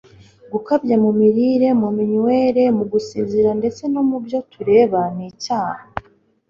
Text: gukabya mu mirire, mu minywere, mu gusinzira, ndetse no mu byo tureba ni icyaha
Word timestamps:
gukabya 0.51 0.95
mu 1.03 1.11
mirire, 1.19 1.69
mu 1.81 1.89
minywere, 1.97 2.63
mu 2.77 2.83
gusinzira, 2.91 3.49
ndetse 3.59 3.83
no 3.93 4.01
mu 4.09 4.17
byo 4.23 4.39
tureba 4.51 5.01
ni 5.15 5.25
icyaha 5.31 5.83